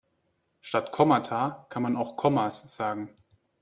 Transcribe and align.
Statt 0.61 0.91
Kommata 0.91 1.67
kann 1.69 1.83
man 1.83 1.95
auch 1.95 2.15
Kommas 2.17 2.75
sagen. 2.75 3.13